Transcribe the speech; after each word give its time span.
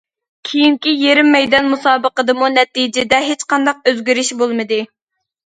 كېيىنكى 0.49 0.93
يېرىم 1.01 1.29
مەيدان 1.35 1.69
مۇسابىقىدىمۇ 1.75 2.49
نەتىجىدە 2.55 3.21
ھېچقانداق 3.29 3.85
ئۆزگىرىش 3.93 4.33
بولمىدى. 4.41 4.85